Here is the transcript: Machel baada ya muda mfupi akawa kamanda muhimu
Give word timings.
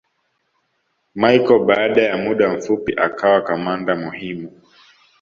Machel 1.21 1.59
baada 1.59 2.01
ya 2.03 2.17
muda 2.17 2.49
mfupi 2.49 2.93
akawa 2.97 3.41
kamanda 3.41 3.95
muhimu 3.95 4.61